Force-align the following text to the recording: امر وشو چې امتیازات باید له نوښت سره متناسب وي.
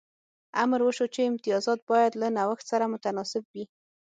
امر 0.63 0.79
وشو 0.83 1.05
چې 1.13 1.21
امتیازات 1.29 1.79
باید 1.89 2.13
له 2.21 2.27
نوښت 2.37 2.65
سره 2.71 2.91
متناسب 2.93 3.43
وي. 3.53 3.63